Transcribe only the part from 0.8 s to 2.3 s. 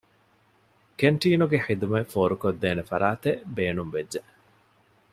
ކެންޓީނުގެ ޚިދުމަތް